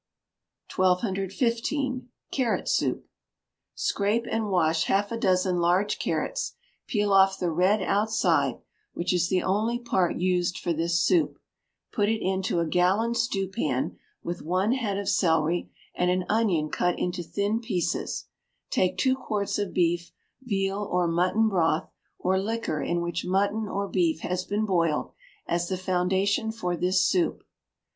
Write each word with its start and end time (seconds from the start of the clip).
]1215. 0.75 2.09
Carrot 2.31 2.67
Soup. 2.67 3.05
Scrape 3.75 4.25
and 4.31 4.49
wash 4.49 4.85
half 4.85 5.11
a 5.11 5.15
dozen 5.17 5.57
large 5.59 5.99
carrots; 5.99 6.55
peel 6.87 7.13
off 7.13 7.37
the 7.37 7.51
red 7.51 7.83
outside 7.83 8.55
(which 8.95 9.13
is 9.13 9.29
the 9.29 9.43
only 9.43 9.77
part 9.77 10.17
used 10.17 10.57
for 10.57 10.73
this 10.73 11.03
soup); 11.03 11.37
put 11.91 12.09
it 12.09 12.19
into 12.19 12.59
a 12.59 12.65
gallon 12.65 13.13
stewpan, 13.13 13.95
with 14.23 14.41
one 14.41 14.71
head 14.71 14.97
of 14.97 15.07
celery, 15.07 15.69
and 15.93 16.09
an 16.09 16.25
onion 16.27 16.67
cut 16.71 16.97
into 16.97 17.21
thin 17.21 17.59
pieces; 17.59 18.25
take 18.71 18.97
two 18.97 19.15
quarts 19.15 19.59
of 19.59 19.71
beef, 19.71 20.11
veal, 20.41 20.79
or 20.83 21.07
mutton 21.07 21.47
broth, 21.47 21.91
or 22.17 22.39
liquor 22.41 22.81
in 22.81 23.01
which 23.01 23.23
mutton 23.23 23.67
or 23.69 23.87
beef 23.87 24.21
has 24.21 24.45
been 24.45 24.65
boiled, 24.65 25.11
as 25.45 25.67
the 25.67 25.77
foundation 25.77 26.51
for 26.51 26.75
this 26.75 27.05
soup. 27.05 27.43